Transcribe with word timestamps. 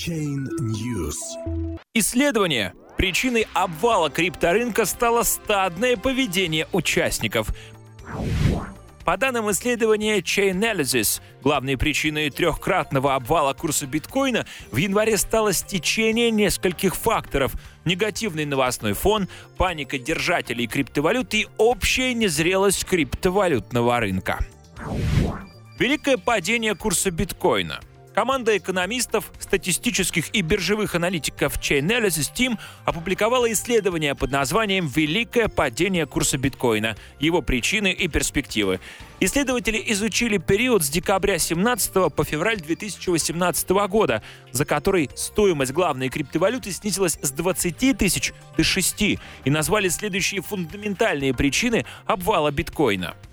Chain 0.00 0.48
News. 0.60 1.16
Исследование. 1.92 2.72
Причиной 2.96 3.46
обвала 3.52 4.08
крипторынка 4.08 4.86
стало 4.86 5.24
стадное 5.24 5.98
поведение 5.98 6.66
участников. 6.72 7.48
По 9.04 9.18
данным 9.18 9.50
исследования 9.50 10.20
Chainalysis, 10.20 11.20
главной 11.42 11.76
причиной 11.76 12.30
трехкратного 12.30 13.14
обвала 13.14 13.52
курса 13.52 13.86
биткоина 13.86 14.46
в 14.70 14.78
январе 14.78 15.18
стало 15.18 15.52
стечение 15.52 16.30
нескольких 16.30 16.96
факторов– 16.96 17.52
негативный 17.84 18.46
новостной 18.46 18.94
фон, 18.94 19.28
паника 19.58 19.98
держателей 19.98 20.66
криптовалют 20.66 21.34
и 21.34 21.46
общая 21.58 22.14
незрелость 22.14 22.86
криптовалютного 22.86 24.00
рынка. 24.00 24.38
Великое 25.78 26.16
падение 26.16 26.74
курса 26.74 27.10
биткоина– 27.10 27.80
Команда 28.14 28.58
экономистов, 28.58 29.30
статистических 29.38 30.34
и 30.34 30.42
биржевых 30.42 30.96
аналитиков 30.96 31.56
Chainalysis 31.58 32.32
Team 32.34 32.58
опубликовала 32.84 33.50
исследование 33.52 34.16
под 34.16 34.32
названием 34.32 34.88
«Великое 34.88 35.46
падение 35.46 36.06
курса 36.06 36.36
биткоина. 36.36 36.96
Его 37.20 37.40
причины 37.40 37.92
и 37.92 38.08
перспективы». 38.08 38.80
Исследователи 39.20 39.80
изучили 39.92 40.38
период 40.38 40.82
с 40.82 40.88
декабря 40.88 41.34
2017 41.34 42.12
по 42.12 42.24
февраль 42.24 42.60
2018 42.60 43.70
года, 43.88 44.22
за 44.50 44.64
который 44.64 45.08
стоимость 45.14 45.72
главной 45.72 46.08
криптовалюты 46.08 46.72
снизилась 46.72 47.18
с 47.22 47.30
20 47.30 47.96
тысяч 47.96 48.32
до 48.56 48.64
6 48.64 49.02
и 49.02 49.18
назвали 49.44 49.88
следующие 49.88 50.40
фундаментальные 50.40 51.32
причины 51.32 51.86
обвала 52.06 52.50
биткоина– 52.50 53.14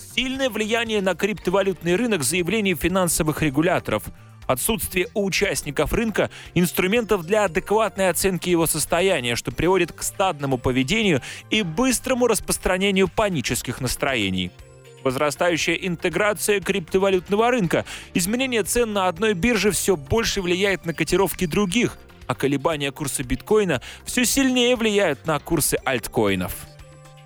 Сильное 0.00 0.50
влияние 0.50 1.02
на 1.02 1.14
криптовалютный 1.14 1.94
рынок 1.94 2.22
заявлений 2.22 2.74
финансовых 2.74 3.42
регуляторов, 3.42 4.04
отсутствие 4.46 5.08
у 5.14 5.24
участников 5.24 5.92
рынка 5.92 6.30
инструментов 6.54 7.24
для 7.24 7.44
адекватной 7.44 8.08
оценки 8.08 8.48
его 8.48 8.66
состояния, 8.66 9.36
что 9.36 9.52
приводит 9.52 9.92
к 9.92 10.02
стадному 10.02 10.58
поведению 10.58 11.22
и 11.50 11.62
быстрому 11.62 12.26
распространению 12.26 13.08
панических 13.08 13.80
настроений. 13.80 14.50
Возрастающая 15.04 15.74
интеграция 15.74 16.60
криптовалютного 16.60 17.50
рынка, 17.50 17.84
изменение 18.12 18.62
цен 18.64 18.92
на 18.92 19.06
одной 19.06 19.34
бирже 19.34 19.70
все 19.70 19.96
больше 19.96 20.42
влияет 20.42 20.84
на 20.84 20.92
котировки 20.92 21.46
других, 21.46 21.96
а 22.26 22.34
колебания 22.34 22.90
курса 22.90 23.22
биткоина 23.22 23.80
все 24.04 24.24
сильнее 24.24 24.76
влияют 24.76 25.26
на 25.26 25.38
курсы 25.38 25.76
альткоинов. 25.84 26.69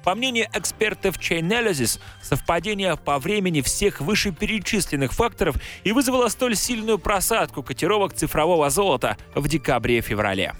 По 0.04 0.14
мнению 0.14 0.48
экспертов 0.52 1.18
Chainalysis, 1.18 1.98
совпадение 2.22 2.96
по 2.96 3.18
времени 3.18 3.62
всех 3.62 4.00
вышеперечисленных 4.00 5.12
факторов 5.12 5.56
и 5.82 5.92
вызвало 5.92 6.28
столь 6.28 6.56
сильную 6.56 6.98
просадку 6.98 7.62
котировок 7.62 8.12
цифрового 8.12 8.68
золота 8.68 9.16
в 9.34 9.48
декабре-феврале. 9.48 10.52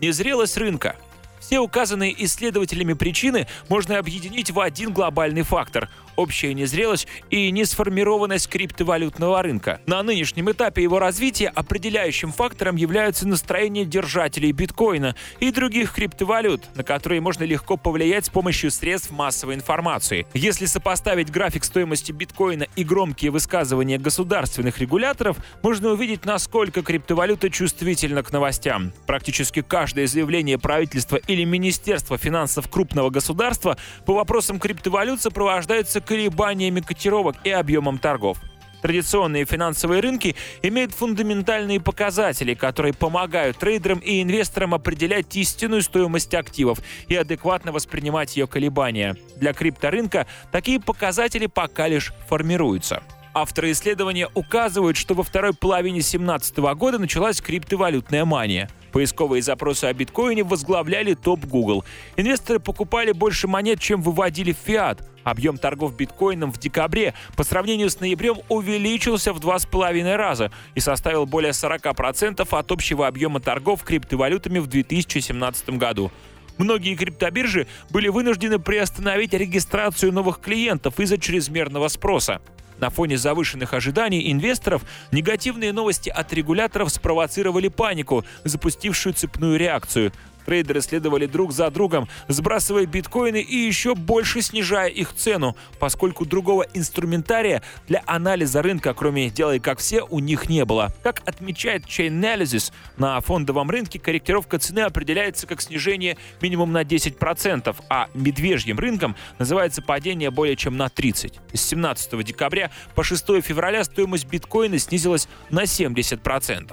Незрелость 0.00 0.56
рынка– 0.56 0.96
все 1.42 1.58
указанные 1.58 2.14
исследователями 2.24 2.92
причины 2.92 3.48
можно 3.68 3.98
объединить 3.98 4.50
в 4.50 4.60
один 4.60 4.92
глобальный 4.92 5.42
фактор– 5.42 5.90
общая 6.16 6.54
незрелость 6.54 7.08
и 7.30 7.50
несформированность 7.50 8.48
криптовалютного 8.48 9.42
рынка. 9.42 9.80
На 9.86 10.02
нынешнем 10.02 10.50
этапе 10.50 10.82
его 10.82 10.98
развития 10.98 11.48
определяющим 11.48 12.32
фактором 12.32 12.76
являются 12.76 13.26
настроения 13.26 13.84
держателей 13.84 14.52
биткоина 14.52 15.16
и 15.40 15.50
других 15.50 15.92
криптовалют, 15.94 16.62
на 16.74 16.84
которые 16.84 17.20
можно 17.20 17.44
легко 17.44 17.76
повлиять 17.76 18.26
с 18.26 18.30
помощью 18.30 18.70
средств 18.70 19.10
массовой 19.10 19.54
информации. 19.54 20.26
Если 20.34 20.66
сопоставить 20.66 21.30
график 21.30 21.64
стоимости 21.64 22.12
биткоина 22.12 22.66
и 22.76 22.84
громкие 22.84 23.30
высказывания 23.30 23.98
государственных 23.98 24.78
регуляторов, 24.78 25.36
можно 25.62 25.90
увидеть, 25.90 26.24
насколько 26.24 26.82
криптовалюта 26.82 27.50
чувствительна 27.50 28.22
к 28.22 28.32
новостям. 28.32 28.92
Практически 29.06 29.62
каждое 29.62 30.06
заявление 30.06 30.58
правительства 30.58 31.16
или 31.32 31.44
Министерства 31.44 32.18
финансов 32.18 32.68
крупного 32.68 33.10
государства 33.10 33.76
по 34.06 34.14
вопросам 34.14 34.58
криптовалют 34.58 35.20
сопровождается 35.20 36.00
колебаниями 36.00 36.80
котировок 36.80 37.36
и 37.44 37.50
объемом 37.50 37.98
торгов. 37.98 38.38
Традиционные 38.82 39.44
финансовые 39.44 40.00
рынки 40.00 40.34
имеют 40.60 40.92
фундаментальные 40.92 41.80
показатели, 41.80 42.54
которые 42.54 42.92
помогают 42.92 43.56
трейдерам 43.56 44.00
и 44.00 44.20
инвесторам 44.20 44.74
определять 44.74 45.34
истинную 45.36 45.82
стоимость 45.82 46.34
активов 46.34 46.80
и 47.06 47.14
адекватно 47.14 47.70
воспринимать 47.70 48.36
ее 48.36 48.48
колебания. 48.48 49.16
Для 49.36 49.52
крипторынка 49.52 50.26
такие 50.50 50.80
показатели 50.80 51.46
пока 51.46 51.86
лишь 51.86 52.12
формируются. 52.28 53.04
Авторы 53.34 53.70
исследования 53.70 54.28
указывают, 54.34 54.96
что 54.96 55.14
во 55.14 55.22
второй 55.22 55.54
половине 55.54 56.00
2017 56.00 56.58
года 56.76 56.98
началась 56.98 57.40
криптовалютная 57.40 58.24
мания– 58.24 58.68
Поисковые 58.92 59.42
запросы 59.42 59.86
о 59.86 59.92
биткоине 59.92 60.44
возглавляли 60.44 61.14
топ 61.14 61.44
Google. 61.46 61.84
Инвесторы 62.16 62.60
покупали 62.60 63.12
больше 63.12 63.48
монет, 63.48 63.80
чем 63.80 64.02
выводили 64.02 64.52
в 64.52 64.58
фиат. 64.58 65.02
Объем 65.24 65.56
торгов 65.56 65.96
биткоином 65.96 66.52
в 66.52 66.58
декабре 66.58 67.14
по 67.36 67.44
сравнению 67.44 67.88
с 67.88 68.00
ноябрем 68.00 68.38
увеличился 68.48 69.32
в 69.32 69.40
два 69.40 69.58
с 69.58 69.66
половиной 69.66 70.16
раза 70.16 70.50
и 70.74 70.80
составил 70.80 71.26
более 71.26 71.52
40% 71.52 72.46
от 72.50 72.72
общего 72.72 73.06
объема 73.06 73.40
торгов 73.40 73.82
криптовалютами 73.82 74.58
в 74.58 74.66
2017 74.66 75.70
году. 75.70 76.10
Многие 76.58 76.94
криптобиржи 76.94 77.66
были 77.90 78.08
вынуждены 78.08 78.58
приостановить 78.58 79.32
регистрацию 79.32 80.12
новых 80.12 80.40
клиентов 80.40 81.00
из-за 81.00 81.18
чрезмерного 81.18 81.88
спроса. 81.88 82.42
На 82.82 82.90
фоне 82.90 83.16
завышенных 83.16 83.74
ожиданий 83.74 84.32
инвесторов 84.32 84.82
негативные 85.12 85.72
новости 85.72 86.10
от 86.10 86.32
регуляторов 86.32 86.90
спровоцировали 86.90 87.68
панику, 87.68 88.24
запустившую 88.42 89.12
цепную 89.12 89.56
реакцию. 89.56 90.12
Трейдеры 90.44 90.80
следовали 90.80 91.26
друг 91.26 91.52
за 91.52 91.70
другом, 91.70 92.08
сбрасывая 92.28 92.86
биткоины 92.86 93.40
и 93.40 93.56
еще 93.56 93.94
больше 93.94 94.42
снижая 94.42 94.88
их 94.88 95.14
цену, 95.14 95.56
поскольку 95.78 96.24
другого 96.24 96.66
инструментария 96.74 97.62
для 97.88 98.02
анализа 98.06 98.62
рынка, 98.62 98.94
кроме 98.94 99.30
«делай 99.30 99.60
как 99.60 99.78
все», 99.78 100.02
у 100.02 100.18
них 100.18 100.48
не 100.48 100.64
было. 100.64 100.92
Как 101.02 101.22
отмечает 101.26 101.86
Chainalysis, 101.86 102.72
на 102.96 103.20
фондовом 103.20 103.70
рынке 103.70 103.98
корректировка 103.98 104.58
цены 104.58 104.80
определяется 104.80 105.46
как 105.46 105.62
снижение 105.62 106.16
минимум 106.40 106.72
на 106.72 106.82
10%, 106.82 107.74
а 107.88 108.08
медвежьим 108.14 108.78
рынком 108.78 109.16
называется 109.38 109.82
падение 109.82 110.30
более 110.30 110.56
чем 110.56 110.76
на 110.76 110.86
30%. 110.86 111.32
С 111.54 111.60
17 111.60 112.24
декабря 112.24 112.70
по 112.94 113.02
6 113.02 113.42
февраля 113.42 113.84
стоимость 113.84 114.26
биткоина 114.26 114.78
снизилась 114.78 115.28
на 115.50 115.64
70%. 115.64 116.72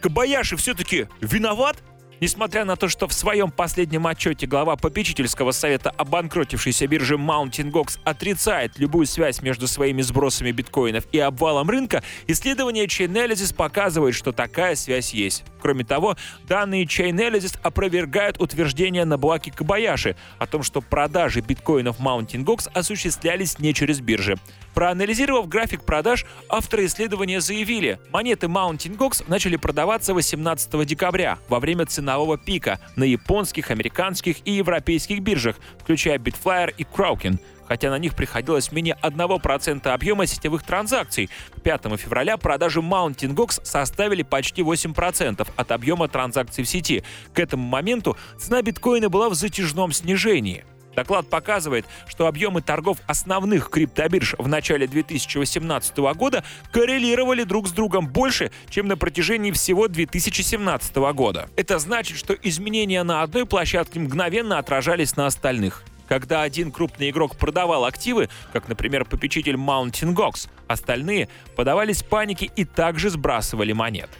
Кабаяши 0.00 0.56
все-таки 0.56 1.06
виноват? 1.20 1.76
Несмотря 2.22 2.64
на 2.64 2.76
то, 2.76 2.88
что 2.88 3.08
в 3.08 3.12
своем 3.12 3.50
последнем 3.50 4.06
отчете 4.06 4.46
глава 4.46 4.76
попечительского 4.76 5.50
совета 5.50 5.90
обанкротившейся 5.90 6.86
биржи 6.86 7.16
Mountain 7.16 7.72
Gox 7.72 7.98
отрицает 8.04 8.78
любую 8.78 9.06
связь 9.06 9.42
между 9.42 9.66
своими 9.66 10.02
сбросами 10.02 10.52
биткоинов 10.52 11.04
и 11.10 11.18
обвалом 11.18 11.68
рынка, 11.68 12.04
исследование 12.28 12.86
Chainalysis 12.86 13.52
показывает, 13.52 14.14
что 14.14 14.30
такая 14.30 14.76
связь 14.76 15.12
есть. 15.12 15.42
Кроме 15.60 15.82
того, 15.82 16.16
данные 16.46 16.84
Chainalysis 16.84 17.58
опровергают 17.60 18.40
утверждение 18.40 19.04
на 19.04 19.18
блоке 19.18 19.50
Кабаяши 19.50 20.14
о 20.38 20.46
том, 20.46 20.62
что 20.62 20.80
продажи 20.80 21.40
биткоинов 21.40 21.98
Mountain 21.98 22.44
Gox 22.44 22.70
осуществлялись 22.72 23.58
не 23.58 23.74
через 23.74 24.00
биржи. 24.00 24.36
Проанализировав 24.74 25.48
график 25.48 25.84
продаж, 25.84 26.24
авторы 26.48 26.86
исследования 26.86 27.40
заявили, 27.40 27.98
монеты 28.10 28.46
Mountain 28.46 28.96
Gox 28.96 29.24
начали 29.28 29.56
продаваться 29.56 30.14
18 30.14 30.86
декабря 30.86 31.38
во 31.48 31.60
время 31.60 31.86
ценового 31.86 32.38
пика 32.38 32.80
на 32.96 33.04
японских, 33.04 33.70
американских 33.70 34.36
и 34.46 34.52
европейских 34.52 35.20
биржах, 35.20 35.56
включая 35.78 36.18
Bitflyer 36.18 36.74
и 36.76 36.84
Kraken 36.84 37.38
хотя 37.72 37.88
на 37.88 37.98
них 37.98 38.14
приходилось 38.14 38.70
менее 38.70 38.98
1% 39.00 39.88
объема 39.88 40.26
сетевых 40.26 40.62
транзакций. 40.62 41.30
К 41.56 41.62
5 41.62 41.98
февраля 41.98 42.36
продажи 42.36 42.80
Mountain 42.80 43.34
Gox 43.34 43.64
составили 43.64 44.22
почти 44.22 44.60
8% 44.60 45.48
от 45.56 45.72
объема 45.72 46.06
транзакций 46.08 46.64
в 46.64 46.68
сети. 46.68 47.02
К 47.32 47.38
этому 47.38 47.66
моменту 47.66 48.18
цена 48.38 48.60
биткоина 48.60 49.08
была 49.08 49.30
в 49.30 49.34
затяжном 49.34 49.92
снижении. 49.92 50.66
Доклад 50.94 51.28
показывает, 51.28 51.86
что 52.06 52.26
объемы 52.26 52.62
торгов 52.62 52.98
основных 53.06 53.70
криптобирж 53.70 54.34
в 54.38 54.48
начале 54.48 54.86
2018 54.86 55.96
года 56.14 56.44
коррелировали 56.70 57.44
друг 57.44 57.68
с 57.68 57.72
другом 57.72 58.08
больше, 58.08 58.50
чем 58.68 58.88
на 58.88 58.96
протяжении 58.96 59.50
всего 59.50 59.88
2017 59.88 60.96
года. 61.14 61.48
Это 61.56 61.78
значит, 61.78 62.18
что 62.18 62.34
изменения 62.34 63.02
на 63.02 63.22
одной 63.22 63.46
площадке 63.46 64.00
мгновенно 64.00 64.58
отражались 64.58 65.16
на 65.16 65.26
остальных. 65.26 65.82
Когда 66.08 66.42
один 66.42 66.72
крупный 66.72 67.08
игрок 67.08 67.36
продавал 67.36 67.86
активы, 67.86 68.28
как, 68.52 68.68
например, 68.68 69.06
попечитель 69.06 69.54
Mountain 69.54 70.14
Gox, 70.14 70.48
остальные 70.66 71.28
подавались 71.56 72.02
панике 72.02 72.50
и 72.54 72.64
также 72.64 73.08
сбрасывали 73.08 73.72
монет. 73.72 74.10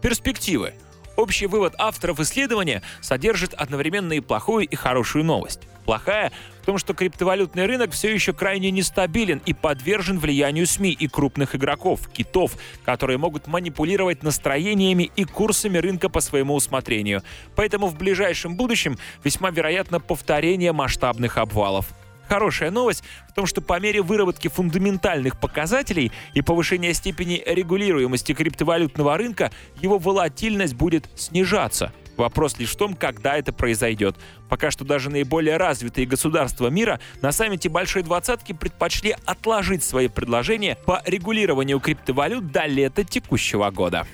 Перспективы. 0.00 0.74
Общий 1.16 1.46
вывод 1.46 1.74
авторов 1.78 2.20
исследования 2.20 2.82
содержит 3.00 3.54
одновременно 3.54 4.14
и 4.14 4.20
плохую, 4.20 4.66
и 4.66 4.74
хорошую 4.74 5.24
новость. 5.24 5.60
Плохая 5.84 6.32
в 6.62 6.64
том, 6.64 6.78
что 6.78 6.94
криптовалютный 6.94 7.66
рынок 7.66 7.90
все 7.90 8.14
еще 8.14 8.32
крайне 8.32 8.70
нестабилен 8.70 9.42
и 9.44 9.52
подвержен 9.52 10.18
влиянию 10.18 10.66
СМИ 10.66 10.92
и 10.92 11.08
крупных 11.08 11.56
игроков, 11.56 12.08
китов, 12.08 12.56
которые 12.84 13.18
могут 13.18 13.48
манипулировать 13.48 14.22
настроениями 14.22 15.10
и 15.16 15.24
курсами 15.24 15.78
рынка 15.78 16.08
по 16.08 16.20
своему 16.20 16.54
усмотрению. 16.54 17.22
Поэтому 17.56 17.88
в 17.88 17.96
ближайшем 17.96 18.54
будущем 18.56 18.96
весьма 19.24 19.50
вероятно 19.50 19.98
повторение 19.98 20.72
масштабных 20.72 21.36
обвалов. 21.36 21.86
Хорошая 22.32 22.70
новость 22.70 23.04
в 23.28 23.34
том, 23.34 23.44
что 23.44 23.60
по 23.60 23.78
мере 23.78 24.00
выработки 24.00 24.48
фундаментальных 24.48 25.38
показателей 25.38 26.12
и 26.32 26.40
повышения 26.40 26.94
степени 26.94 27.42
регулируемости 27.44 28.32
криптовалютного 28.32 29.18
рынка, 29.18 29.52
его 29.82 29.98
волатильность 29.98 30.72
будет 30.72 31.10
снижаться. 31.14 31.92
Вопрос 32.16 32.58
лишь 32.58 32.70
в 32.70 32.76
том, 32.78 32.94
когда 32.94 33.36
это 33.36 33.52
произойдет. 33.52 34.16
Пока 34.48 34.70
что 34.70 34.86
даже 34.86 35.10
наиболее 35.10 35.58
развитые 35.58 36.06
государства 36.06 36.68
мира 36.68 37.00
на 37.20 37.32
саммите 37.32 37.68
Большой 37.68 38.02
Двадцатки 38.02 38.52
предпочли 38.52 39.14
отложить 39.26 39.84
свои 39.84 40.08
предложения 40.08 40.78
по 40.86 41.02
регулированию 41.04 41.80
криптовалют 41.80 42.50
до 42.50 42.64
лета 42.64 43.04
текущего 43.04 43.70
года. 43.70 44.06